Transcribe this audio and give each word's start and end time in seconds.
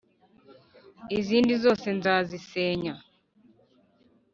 izindi 1.17 1.53
zose 1.63 1.85
nzazisenya 1.97 2.93